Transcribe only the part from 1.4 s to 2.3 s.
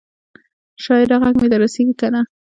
در رسیږي کنه؟